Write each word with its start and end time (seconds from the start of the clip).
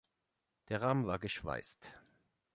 Der 0.69 0.81
Rahmen 0.81 1.05
war 1.05 1.19
geschweißt. 1.19 1.93